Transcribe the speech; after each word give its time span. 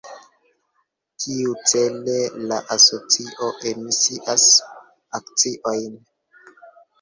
Tiucele 1.25 2.15
la 2.51 2.57
asocio 2.77 3.51
emisias 3.73 4.49
akciojn. 5.21 5.95